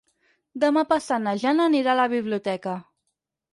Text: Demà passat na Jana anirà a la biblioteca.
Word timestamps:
Demà 0.63 0.83
passat 0.93 1.21
na 1.27 1.35
Jana 1.45 1.69
anirà 1.73 1.93
a 1.95 1.99
la 2.01 2.09
biblioteca. 2.17 2.77